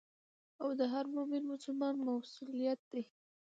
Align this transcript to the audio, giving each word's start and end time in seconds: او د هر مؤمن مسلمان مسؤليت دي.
او 0.61 0.69
د 0.79 0.81
هر 0.93 1.05
مؤمن 1.15 1.43
مسلمان 1.51 1.93
مسؤليت 2.07 2.79
دي. 2.91 3.03